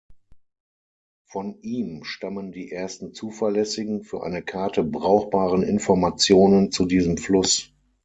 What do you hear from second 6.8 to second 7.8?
diesem Fluss.